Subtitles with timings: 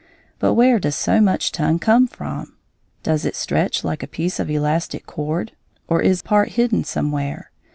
[0.39, 2.57] But where does so much tongue come from?
[3.03, 5.51] Does it stretch like a piece of elastic cord?
[5.87, 7.51] Or is a part hidden somewhere?